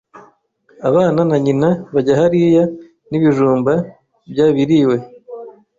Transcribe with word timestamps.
abana 0.87 1.21
na 1.29 1.37
nyina 1.43 1.69
bajya 1.93 2.13
hariya 2.21 2.63
n'ibijumba 3.09 3.73
byabiriwe. 4.31 4.95